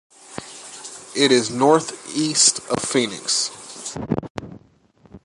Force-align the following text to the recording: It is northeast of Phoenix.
It 1.15 1.31
is 1.31 1.51
northeast 1.51 2.57
of 2.71 2.79
Phoenix. 2.81 3.85